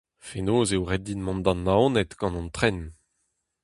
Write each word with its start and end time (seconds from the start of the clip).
Fenoz 0.27 0.69
eo 0.75 0.83
ret 0.89 1.03
din 1.05 1.21
mont 1.25 1.43
da 1.45 1.53
Naoned 1.55 2.11
gant 2.19 2.39
an 2.39 2.49
tren. 2.57 2.79